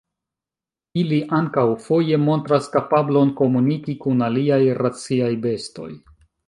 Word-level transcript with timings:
Ili 1.01 1.19
ankaŭ 1.41 1.65
foje 1.85 2.19
montras 2.23 2.71
kapablon 2.79 3.35
komuniki 3.43 3.99
kun 4.07 4.29
aliaj 4.31 4.63
raciaj 4.83 5.35
bestoj. 5.49 5.93